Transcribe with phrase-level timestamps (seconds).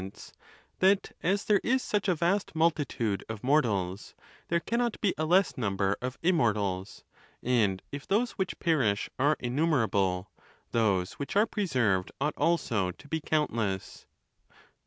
[0.03, 0.33] ence,
[0.79, 4.15] that, as there is such a vast multitude of niovtals,
[4.47, 7.03] there cannot be a less number of immortals;
[7.43, 10.31] and if those which perish are innumerable,
[10.71, 14.07] those which are preserved ought also to be countless.